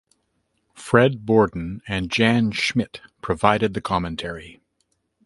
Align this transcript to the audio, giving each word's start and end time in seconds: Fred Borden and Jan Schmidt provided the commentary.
Fred 0.73 1.27
Borden 1.27 1.83
and 1.87 2.09
Jan 2.09 2.53
Schmidt 2.53 3.01
provided 3.21 3.75
the 3.75 3.81
commentary. 3.81 4.59